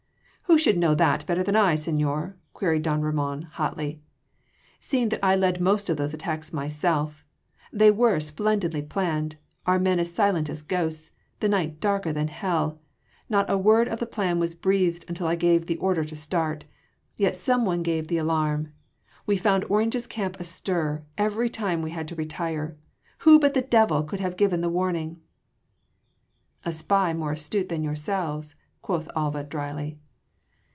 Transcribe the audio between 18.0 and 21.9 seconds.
the alarm. We found Orange’s camp astir every time